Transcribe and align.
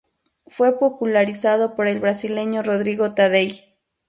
Fue 0.47 0.79
popularizado 0.79 1.75
por 1.75 1.87
el 1.87 1.99
brasileño 1.99 2.63
Rodrigo 2.63 3.13
Taddei. 3.13 3.75